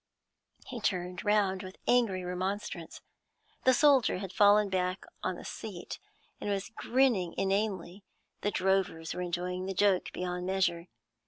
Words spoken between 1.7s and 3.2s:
angry remonstrance.